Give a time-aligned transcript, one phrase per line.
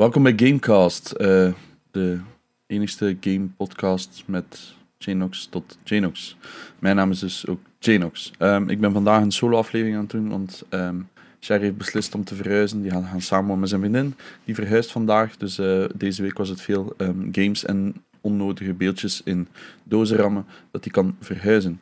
[0.00, 1.52] Welkom bij Gamecast, uh,
[1.90, 2.18] de
[2.66, 6.36] enigste game podcast met Janox tot Janox.
[6.78, 8.32] Mijn naam is dus ook Janox.
[8.38, 11.08] Um, ik ben vandaag een solo-aflevering aan het doen, want um,
[11.40, 12.82] Sherry heeft beslist om te verhuizen.
[12.82, 14.14] Die gaan, gaan samen met zijn vriendin.
[14.44, 19.20] Die verhuist vandaag, dus uh, deze week was het veel um, games en onnodige beeldjes
[19.24, 19.48] in
[19.82, 21.80] dozen rammen dat hij kan verhuizen.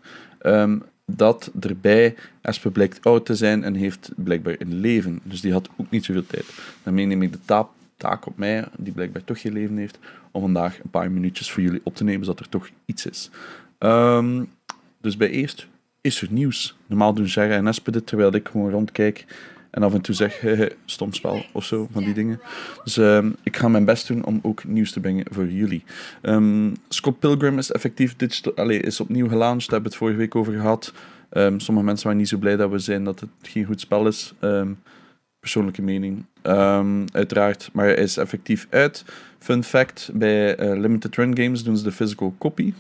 [1.05, 5.21] dat erbij, Espe blijkt oud te zijn en heeft blijkbaar een leven.
[5.23, 6.47] Dus die had ook niet zoveel tijd.
[6.83, 9.99] Daarmee neem ik de taap taak op mij, die blijkbaar toch geen leven heeft,
[10.31, 13.31] om vandaag een paar minuutjes voor jullie op te nemen, zodat er toch iets is.
[13.79, 14.49] Um,
[15.01, 15.67] dus bij eerst
[16.01, 16.77] is er nieuws.
[16.87, 19.25] Normaal doen Jara en Espe dit, terwijl ik gewoon rondkijk
[19.71, 20.45] en af en toe zeg,
[20.85, 22.41] stom spel of zo, van die dingen.
[22.85, 25.85] Dus um, ik ga mijn best doen om ook nieuws te brengen voor jullie.
[26.23, 30.19] Um, Scott Pilgrim is effectief digital, allez, is opnieuw gelaunched, daar hebben we het vorige
[30.19, 30.93] week over gehad.
[31.57, 34.35] sommige mensen waren niet zo blij dat we zijn dat het geen goed spel is
[35.49, 36.25] persoonlijke mening.
[36.43, 39.05] Um, uiteraard, maar hij is effectief uit.
[39.39, 42.73] Fun fact: bij uh, Limited Run Games doen ze de physical copy.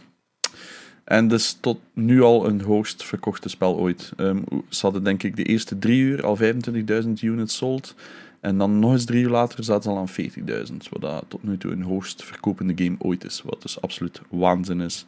[1.04, 4.12] En dus tot nu al een hoogst verkochte spel ooit.
[4.16, 7.94] Um, ze hadden denk ik de eerste drie uur al 25.000 units sold.
[8.40, 10.76] En dan nog eens drie uur later zaten ze al aan 40.000.
[10.90, 13.42] Wat dat tot nu toe een hoogst verkopende game ooit is.
[13.44, 15.06] Wat dus absoluut waanzin is.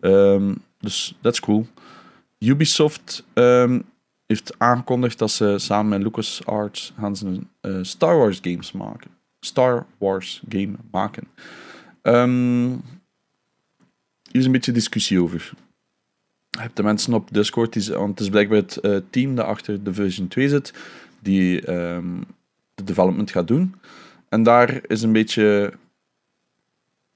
[0.00, 1.66] Um, dus that's cool.
[2.38, 3.24] Ubisoft
[4.28, 9.10] heeft aangekondigd dat ze samen met LucasArts gaan ze een uh, Star Wars games maken.
[9.40, 11.24] Star Wars game maken.
[12.02, 12.68] Um,
[14.30, 15.52] hier is een beetje discussie over.
[16.50, 19.46] Je hebt de mensen op Discord, die, want het is blijkbaar het uh, team dat
[19.46, 20.72] achter Division 2 zit,
[21.20, 22.24] die um,
[22.74, 23.74] de development gaat doen.
[24.28, 25.72] En daar is een beetje.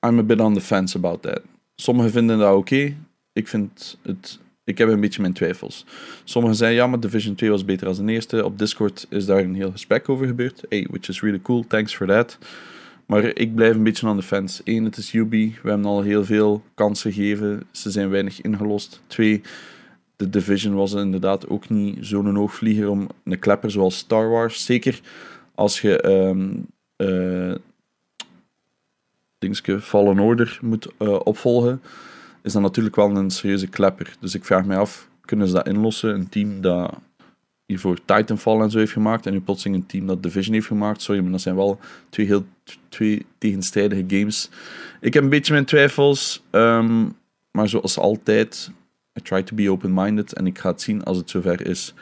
[0.06, 1.40] I'm a bit on the fence about that.
[1.74, 2.96] Sommigen vinden dat oké.
[3.32, 5.86] Ik vind het ik heb een beetje mijn twijfels.
[6.24, 8.44] Sommigen zeiden ja, maar Division 2 was beter dan de eerste.
[8.44, 10.62] Op Discord is daar een heel gesprek over gebeurd.
[10.68, 12.38] Hey, which is really cool, thanks for that.
[13.06, 14.60] Maar ik blijf een beetje aan de fans.
[14.64, 15.58] Eén, het is Ubi.
[15.62, 17.62] We hebben al heel veel kansen gegeven.
[17.70, 19.02] Ze zijn weinig ingelost.
[19.06, 19.40] Twee,
[20.16, 24.64] de Division was inderdaad ook niet zo'n hoogvlieger om een klepper zoals Star Wars.
[24.64, 25.00] Zeker
[25.54, 26.66] als je um,
[29.80, 31.80] Fallen Order moet uh, opvolgen
[32.42, 34.14] is dat natuurlijk wel een serieuze klepper.
[34.20, 36.14] Dus ik vraag me af, kunnen ze dat inlossen?
[36.14, 36.94] Een team dat
[37.66, 41.02] hiervoor Titanfall en zo heeft gemaakt, en nu plotseling een team dat Division heeft gemaakt.
[41.02, 42.44] Sorry, maar dat zijn wel twee heel
[42.88, 44.50] twee tegenstrijdige games.
[45.00, 47.16] Ik heb een beetje mijn twijfels, um,
[47.50, 48.70] maar zoals altijd,
[49.18, 51.94] I try to be open-minded en ik ga het zien als het zover is.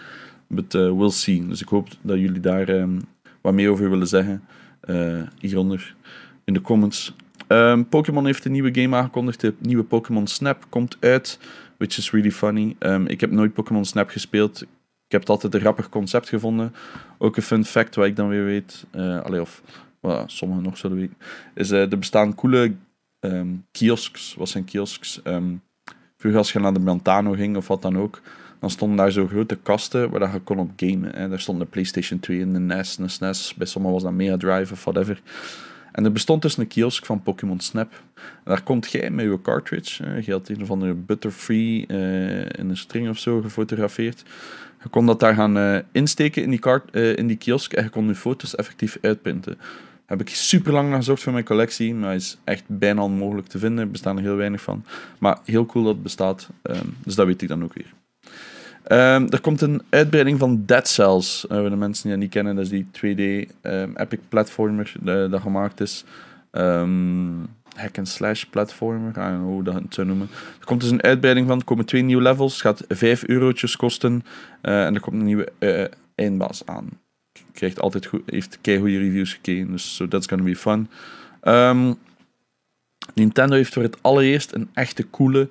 [0.47, 1.47] But uh, we'll see.
[1.47, 3.01] Dus ik hoop dat jullie daar um,
[3.41, 4.45] wat meer over willen zeggen.
[4.85, 5.95] Uh, hieronder
[6.45, 7.15] in de comments.
[7.53, 9.41] Um, Pokémon heeft een nieuwe game aangekondigd.
[9.41, 11.39] De nieuwe Pokémon Snap komt uit,
[11.79, 12.77] which is really funny.
[12.79, 14.63] Um, ik heb nooit Pokémon Snap gespeeld.
[14.63, 14.69] Ik
[15.09, 16.75] heb het altijd een grappig concept gevonden.
[17.19, 19.63] Ook een fun fact wat ik dan weer weet, uh, allee, of
[20.27, 21.17] sommigen nog zullen weten,
[21.55, 22.75] is uh, er bestaan coole
[23.21, 24.35] um, kiosks.
[24.35, 25.21] Wat zijn kiosks?
[26.17, 28.21] Vroeger als je naar de Montano ging of wat dan ook,
[28.61, 31.17] dan stonden daar zo grote kasten waar je kon op gamen.
[31.17, 31.29] Hè.
[31.29, 33.55] Daar stond de PlayStation 2 en de NES de SNES.
[33.55, 35.23] Bij sommigen was dat Mega Drive of whatever.
[35.93, 37.93] En er bestond dus een kiosk van Pokémon Snap.
[38.15, 40.23] En daar komt jij met je cartridge.
[40.25, 44.23] je had een of andere Butterfree uh, in een string of zo gefotografeerd.
[44.83, 46.61] Je kon dat daar gaan uh, insteken in die,
[46.93, 49.57] uh, in die kiosk en je kon je foto's effectief uitprinten.
[49.57, 53.59] Daar heb ik super lang gezocht voor mijn collectie, maar is echt bijna onmogelijk te
[53.59, 53.85] vinden.
[53.85, 54.85] Er bestaan er heel weinig van.
[55.19, 57.93] Maar heel cool dat het bestaat, um, dus dat weet ik dan ook weer.
[58.93, 61.47] Um, er komt een uitbreiding van Dead Cells.
[61.51, 64.19] Uh, voor de mensen die dat niet kennen, dat is die 2D um, ehm, epic
[64.29, 66.05] platformer uh, dat gemaakt is.
[66.53, 70.29] Um, hack and slash platformer, I don't know hoe dat zou noemen.
[70.61, 72.53] Er komt dus een uitbreiding van, er komen twee nieuwe levels.
[72.53, 74.25] Het gaat 5 eurotjes kosten.
[74.63, 75.53] Uh, en er komt een nieuwe
[76.15, 76.89] eindbaas aan.
[77.53, 80.89] Krijgt altijd goed, heeft goede reviews gekregen, dus so that's gonna be fun.
[83.15, 85.49] Nintendo heeft voor het allereerst een echte coole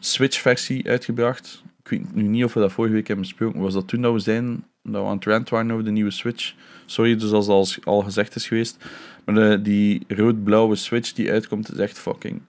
[0.00, 3.60] Switch-versie uitgebracht ik weet nu niet of we dat vorige week hebben besproken.
[3.60, 6.10] Was dat toen dat we zijn, dat we aan het rant waren over de nieuwe
[6.10, 6.54] Switch?
[6.86, 8.84] Sorry, dus als al, al gezegd is geweest.
[9.24, 12.40] Maar de, die rood-blauwe Switch die uitkomt, is echt fucking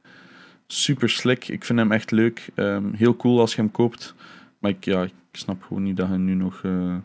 [0.67, 1.47] super slick.
[1.47, 2.49] Ik vind hem echt leuk.
[2.55, 4.15] Um, heel cool als je hem koopt.
[4.59, 6.61] Maar ik, ja, ik snap gewoon niet dat je nu nog...
[6.63, 6.95] Uh,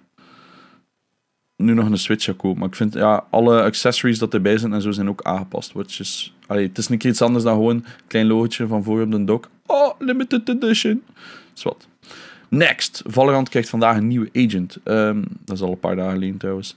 [1.56, 2.58] nu nog een Switch gaat kopen.
[2.58, 5.72] Maar ik vind ja, alle accessories dat erbij zijn en zo zijn ook aangepast.
[5.72, 9.02] Which is, het is een keer iets anders dan gewoon een klein logotje van voor
[9.02, 9.48] op de dock.
[9.66, 11.02] Oh, limited edition.
[11.52, 11.88] Zwat.
[12.48, 14.78] Next, Valorant krijgt vandaag een nieuwe agent.
[14.84, 16.76] Um, dat is al een paar dagen geleden trouwens.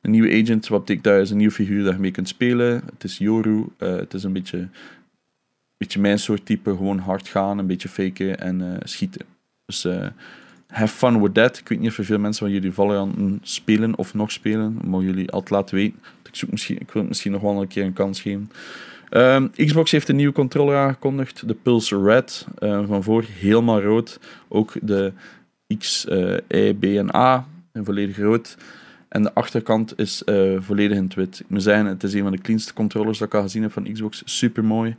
[0.00, 1.20] Een nieuwe agent, wat betekent dat?
[1.20, 2.82] is een nieuwe figuur dat je mee kunt spelen.
[2.92, 3.66] Het is Yoru.
[3.78, 4.68] Uh, het is een beetje,
[5.76, 6.70] beetje mijn soort type.
[6.70, 9.26] Gewoon hard gaan, een beetje faken en uh, schieten.
[9.66, 10.06] Dus uh,
[10.66, 11.58] have fun with that.
[11.58, 14.78] Ik weet niet of veel mensen van jullie Valorant spelen of nog spelen.
[14.84, 15.98] mogen jullie altijd laten weten.
[16.24, 18.50] Ik, zoek misschien, ik wil misschien nog wel een keer een kans geven.
[19.10, 21.48] Ehm, Xbox heeft een nieuwe controller aangekondigd.
[21.48, 22.46] De Pulse Red.
[22.58, 24.20] Uh, van voor helemaal rood.
[24.48, 25.12] Ook de
[25.78, 26.36] X, uh,
[26.78, 27.46] B en A.
[27.74, 28.56] volledig rood.
[29.08, 30.22] En de achterkant is
[30.58, 31.44] volledig in het wit.
[31.46, 33.92] Moet zeggen, het is een van de cleanste controllers dat ik al gezien heb van
[33.92, 34.22] Xbox.
[34.24, 34.96] Super mooi.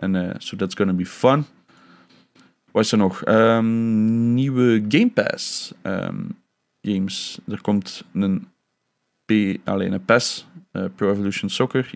[0.00, 1.44] En uh, so that's gonna be fun.
[2.70, 3.26] Wat is er nog?
[3.26, 6.36] Um, nieuwe Game Pass um,
[6.82, 7.38] games.
[7.48, 8.48] Er komt een,
[9.64, 11.90] alleen een PES, uh, Pro Evolution Soccer.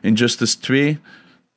[0.00, 0.98] Injustice 2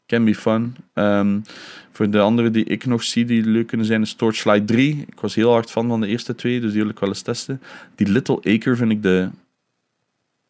[0.05, 0.75] can be fun.
[0.93, 1.43] Um,
[1.91, 5.05] voor de andere die ik nog zie die leuk kunnen zijn, is Torchlight 3.
[5.07, 7.21] Ik was heel hard fan van de eerste twee, dus die wil ik wel eens
[7.21, 7.61] testen.
[7.95, 9.29] Die Little Acre vind ik de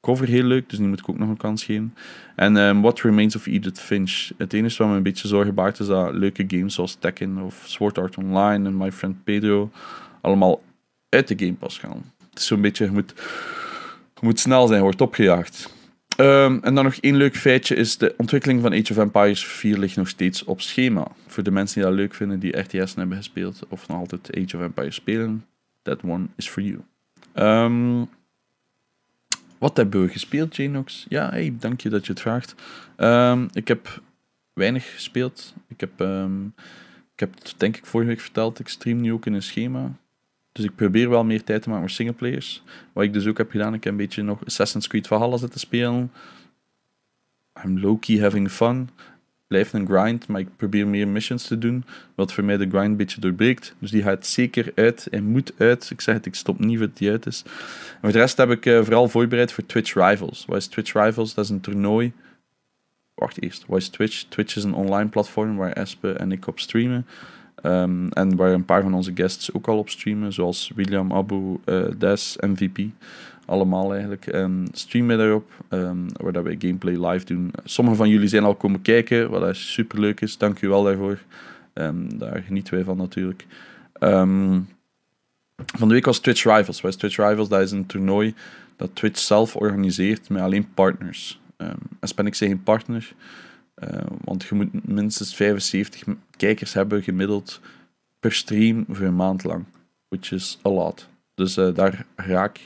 [0.02, 1.94] cover heel leuk, dus die moet ik ook nog een kans geven.
[2.36, 4.30] En um, What Remains of Edith Finch.
[4.38, 7.64] Het enige wat me een beetje zorgen baart is dat leuke games zoals Tekken of
[7.66, 9.72] Sword Art Online en My Friend Pedro
[10.22, 10.64] allemaal
[11.10, 12.14] uit de Game Pass gaan.
[12.30, 13.14] Het is zo'n beetje, je moet,
[14.22, 15.74] je moet snel zijn, wordt opgejaagd.
[16.18, 19.78] Um, en dan nog één leuk feitje is de ontwikkeling van Age of Empires 4
[19.78, 21.08] ligt nog steeds op schema.
[21.28, 24.58] Voor de mensen die dat leuk vinden, die RTS hebben gespeeld of nog altijd Age
[24.58, 25.46] of Empires spelen,
[25.82, 26.80] that one is for you.
[27.36, 28.10] Um,
[29.58, 31.06] wat hebben we gespeeld, Janox?
[31.10, 32.56] Ja, hey, dank je dat je het vraagt.
[32.98, 34.02] Um, ik heb
[34.54, 35.54] weinig gespeeld.
[35.68, 36.02] Ik heb,
[37.14, 39.92] ik heb denk ik vorige week verteld, ik stream nu ook in een schema.
[40.52, 42.64] Dus ik probeer wel meer tijd te maken voor singleplayers.
[42.94, 45.60] Wat ik dus ook heb gedaan, ik heb een beetje nog Assassin's Creed Valhalla zitten
[45.60, 46.12] spelen.
[47.66, 48.90] I'm low-key having fun
[49.52, 51.84] blijft een grind, maar ik probeer meer missions te doen,
[52.16, 53.76] wat voor mij de grind een beetje doorbreekt.
[53.80, 55.90] Dus die gaat zeker uit en moet uit.
[55.90, 57.44] Ik zeg het, ik stop niet wat die uit is.
[57.46, 60.46] En voor de rest heb ik uh, vooral voorbereid voor Twitch Rivals.
[60.46, 61.34] Wat is Twitch Rivals?
[61.34, 62.14] Dat is een toernooi.
[63.14, 64.24] Wacht eerst, wat is Twitch?
[64.24, 67.06] Twitch is een online platform waar Espe en ik op streamen.
[67.64, 71.58] Um, en waar een paar van onze guests ook al op streamen, zoals William, Abu,
[71.66, 72.80] uh, Des, MVP
[73.46, 74.34] allemaal eigenlijk.
[74.34, 77.52] Um, streamen daarop, um, waar dat wij gameplay live doen.
[77.64, 80.38] Sommige van jullie zijn al komen kijken, wat super leuk is.
[80.38, 81.20] Dank u wel daarvoor.
[81.74, 83.46] Um, daar genieten wij van natuurlijk.
[85.56, 86.82] van de week was Twitch Rivals.
[86.82, 87.50] Wat is Twitch Rivals?
[87.50, 88.34] Dat is een toernooi
[88.76, 91.40] dat Twitch zelf organiseert met alleen partners.
[91.58, 91.78] En
[92.16, 93.14] ben ik geen partner,
[93.84, 93.90] uh,
[94.24, 96.04] want je moet minstens 75
[96.42, 97.60] kijkers hebben gemiddeld
[98.20, 99.66] per stream voor een maand lang.
[100.08, 101.08] Which is a lot.
[101.36, 102.60] Dus uh, daar raak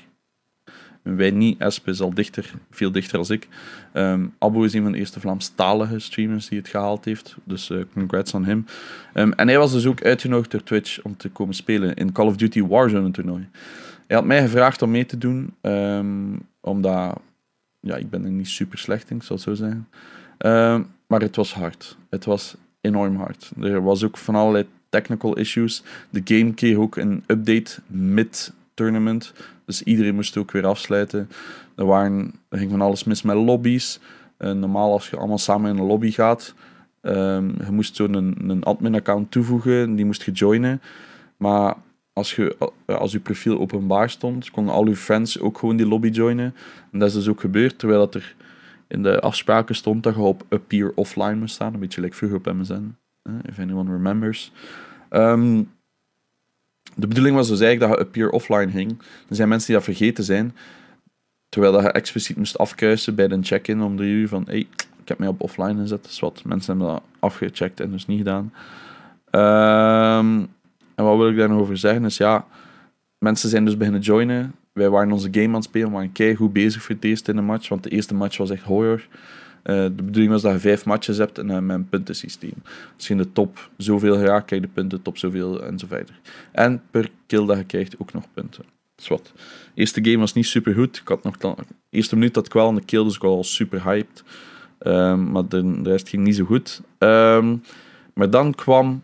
[1.02, 1.60] wij niet.
[1.60, 3.48] Esp is al dichter, veel dichter als ik.
[3.94, 7.36] Um, Abu is een van de eerste Vlaamstalige streamers die het gehaald heeft.
[7.44, 8.66] Dus uh, congrats aan hem.
[9.14, 12.28] Um, en hij was dus ook uitgenodigd door Twitch om te komen spelen in Call
[12.28, 13.48] of Duty Warzone toernooi.
[14.08, 17.20] Hij had mij gevraagd om mee te doen, um, omdat
[17.80, 19.88] ja, ik ben er niet super slecht in, ik zal het zo zeggen.
[21.08, 21.98] maar het was hard.
[22.10, 22.56] Het was
[22.86, 23.52] enorm hard.
[23.62, 25.84] Er was ook van allerlei technical issues.
[26.10, 29.34] De game kreeg ook een update mid-tournament.
[29.66, 31.30] Dus iedereen moest ook weer afsluiten.
[31.76, 34.00] Er, waren, er ging van alles mis met lobby's.
[34.40, 36.54] Uh, normaal als je allemaal samen in een lobby gaat,
[37.02, 40.82] um, je moest zo'n een, een admin-account toevoegen, die moest je joinen.
[41.38, 41.76] Maar
[42.14, 42.56] als, je,
[42.86, 46.56] eh, als je profiel openbaar stond, konden al je friends ook gewoon die lobby joinen.
[46.92, 48.36] En dat is dus ook gebeurd, terwijl dat er
[48.88, 51.74] in de afspraken stond dat je op appear offline moest staan.
[51.74, 52.96] Een beetje like vroeger op MSN,
[53.42, 54.52] if anyone remembers.
[55.10, 55.72] Um,
[56.96, 59.00] de bedoeling was dus eigenlijk dat je appear offline ging.
[59.30, 60.56] Er zijn mensen die dat vergeten zijn.
[61.50, 64.68] Terwijl dat je expliciet moest afkruisen bij de check-in om drie uur van hey,
[65.02, 66.04] ik heb mij op offline gezet.
[66.04, 68.54] Dus wat, mensen hebben dat afgecheckt en dus niet gedaan.
[69.32, 70.48] Um,
[70.96, 72.46] en wat wil ik daar nog over zeggen is ja,
[73.18, 74.56] mensen zijn dus beginnen joinen.
[74.76, 77.36] Wij waren onze game aan het spelen, we waren goed bezig voor het eerst in
[77.36, 79.08] de match, want de eerste match was echt horror.
[79.64, 82.54] Uh, de bedoeling was dat je vijf matches hebt en uh, met een puntensysteem.
[82.96, 85.88] Als je in de top zoveel geraakt, krijg je de punten, top zoveel en zo
[85.88, 86.20] verder.
[86.52, 88.64] En per kill dat je krijgt ook nog punten.
[88.96, 89.32] Dus wat.
[89.36, 89.42] De
[89.74, 90.98] eerste game was niet super goed.
[90.98, 91.56] Ik had nog de
[91.90, 94.24] eerste minuut dat ik wel aan de kill, dus ik was al super hyped.
[94.80, 96.82] Um, maar de, rest ging niet zo goed.
[97.00, 97.64] Um,
[98.14, 99.02] maar dan kwam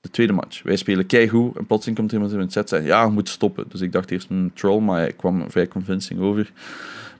[0.00, 0.62] de tweede match.
[0.62, 3.28] Wij spelen keigoed en plotseling komt iemand in het chat en zei ja, je moet
[3.28, 3.64] stoppen.
[3.68, 6.52] Dus ik dacht eerst een troll, maar hij kwam vrij convincing over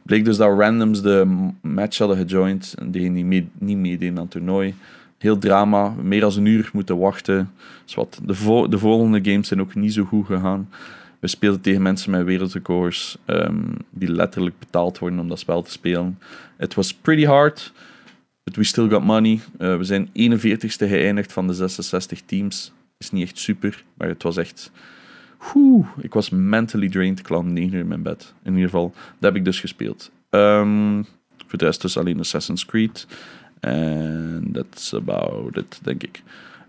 [0.02, 2.74] bleek dus dat randoms de match hadden gejoind.
[2.78, 4.74] En die niet, mee, niet meededen aan het toernooi.
[5.18, 7.52] Heel drama, meer dan een uur moeten wachten.
[7.84, 10.68] Dus wat, de, de volgende games zijn ook niet zo goed gegaan.
[11.18, 15.70] We speelden tegen mensen met wereldrecords um, die letterlijk betaald worden om dat spel te
[15.70, 16.18] spelen.
[16.58, 17.72] It was pretty hard,
[18.56, 19.40] we still got money.
[19.58, 22.72] Uh, we zijn 41ste geëindigd van de 66 teams.
[22.98, 24.70] Is niet echt super, maar het was echt
[25.54, 27.18] Oeh, ik was mentally drained.
[27.18, 28.34] Ik lag negen uur in mijn bed.
[28.42, 30.10] In ieder geval, dat heb ik dus gespeeld.
[30.30, 31.06] Um,
[31.46, 33.06] voor de rest dus alleen Assassin's Creed.
[33.60, 36.22] En that's about it, denk ik.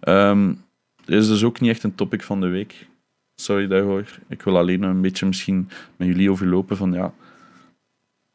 [0.04, 0.64] Um,
[1.06, 2.88] is dus ook niet echt een topic van de week.
[3.36, 4.20] sorry daarvoor.
[4.28, 7.14] Ik wil alleen een beetje misschien met jullie overlopen van ja,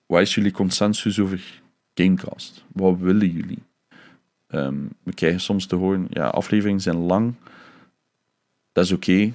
[0.06, 1.60] wat is jullie consensus over
[1.96, 2.64] Gamecast?
[2.72, 3.62] Wat willen jullie?
[4.46, 7.34] Ehm, we krijgen soms te horen, ja, afleveringen zijn lang.
[8.72, 9.32] Dat is oké.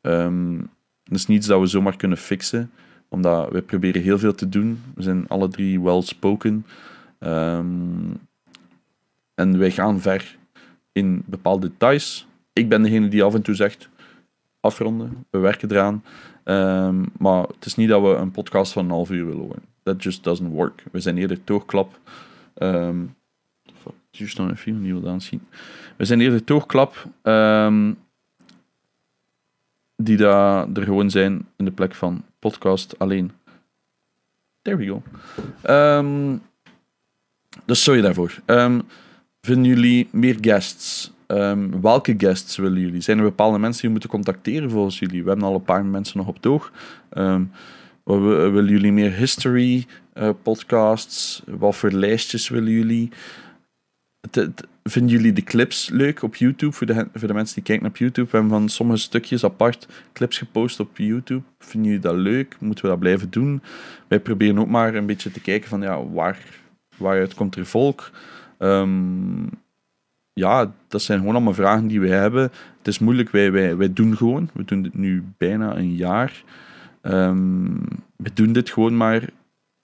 [0.00, 0.56] Ehm,
[1.04, 2.70] dat is niets dat we zomaar kunnen fixen,
[3.08, 4.82] omdat we proberen heel veel te doen.
[4.94, 6.66] We zijn alle drie well spoken.
[7.18, 8.10] Ehm,
[9.34, 10.36] en wij gaan ver
[10.92, 12.26] in bepaalde details.
[12.52, 13.88] Ik ben degene die af en toe zegt,
[14.60, 16.04] afronden, we werken eraan.
[17.18, 19.73] Maar het is niet dat we een podcast van een half uur willen horen.
[19.84, 20.82] That just doesn't work.
[20.92, 21.98] We zijn eerder toogklap.
[22.58, 23.14] Um,
[24.10, 25.46] juist nog een film die wil aanzien.
[25.96, 27.06] We zijn eerder toogklap.
[27.22, 27.96] Um,
[29.96, 33.32] die daar er gewoon zijn in de plek van podcast alleen.
[34.62, 35.02] There we go.
[35.98, 36.42] Um,
[37.64, 38.40] dus sorry daarvoor.
[38.46, 38.82] Um,
[39.40, 41.12] vinden jullie meer guests?
[41.26, 43.00] Um, welke guests willen jullie?
[43.00, 45.22] Zijn er bepaalde mensen die we moeten contacteren volgens jullie?
[45.22, 46.72] We hebben al een paar mensen nog op het oog.
[47.12, 47.50] Um,
[48.04, 51.42] willen jullie meer history uh, podcasts?
[51.46, 53.10] Wat voor lijstjes willen jullie?
[54.82, 56.72] vinden jullie de clips leuk op YouTube?
[56.72, 58.30] Voor de, voor de mensen die kijken op YouTube.
[58.30, 61.42] We hebben van sommige stukjes apart clips gepost op YouTube.
[61.58, 62.56] Vinden jullie dat leuk?
[62.60, 63.62] Moeten we dat blijven doen?
[64.08, 66.38] Wij proberen ook maar een beetje te kijken van ja, waar,
[66.96, 68.10] waaruit komt er volk?
[68.58, 69.50] Um,
[70.32, 72.42] ja, dat zijn gewoon allemaal vragen die we hebben.
[72.78, 74.50] Het is moeilijk, wij, wij, wij doen gewoon.
[74.52, 76.42] We doen dit nu bijna een jaar.
[77.06, 77.80] Um,
[78.16, 79.28] we doen dit gewoon maar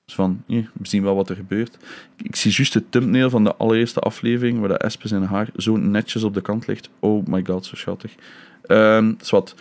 [0.06, 1.76] van, eh, we zien wel wat er gebeurt.
[2.16, 5.76] Ik zie juist de thumbnail van de allereerste aflevering, waar de Espes in haar zo
[5.76, 6.90] netjes op de kant ligt.
[6.98, 8.14] Oh my god, zo schattig.
[8.66, 9.54] Um, wat.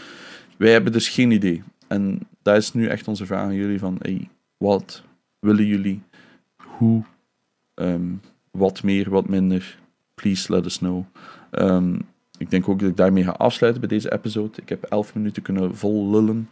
[0.57, 1.63] Wij hebben dus geen idee.
[1.87, 5.03] En dat is nu echt onze vraag aan jullie van, hey, wat
[5.39, 6.01] willen jullie?
[6.55, 7.03] Hoe?
[7.75, 9.77] Um, wat meer, wat minder?
[10.15, 11.05] Please let us know.
[11.51, 12.01] Um,
[12.37, 14.61] ik denk ook dat ik daarmee ga afsluiten bij deze episode.
[14.61, 16.49] Ik heb elf minuten kunnen vol lullen.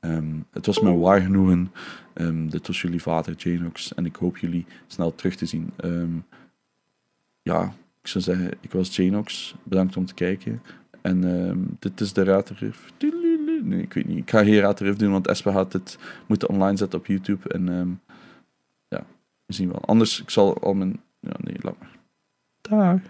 [0.00, 1.72] Um, het was me waar genoegen.
[2.14, 3.94] Um, dit was jullie vader, Janox.
[3.94, 5.72] En ik hoop jullie snel terug te zien.
[5.84, 6.24] Um,
[7.42, 9.54] ja, ik zou zeggen, ik was Janox.
[9.62, 10.62] Bedankt om te kijken.
[11.02, 12.92] En dit is de Raterif.
[13.62, 14.18] Nee, ik weet niet.
[14.18, 17.48] Ik ga geen Raterif doen, want Espe had het moeten online zetten op YouTube.
[17.48, 18.00] En
[18.88, 19.04] ja,
[19.46, 19.84] we zien wel.
[19.84, 21.00] Anders, ik zal al mijn...
[21.20, 21.96] Ja, nee, laat maar.
[22.60, 23.00] Dag.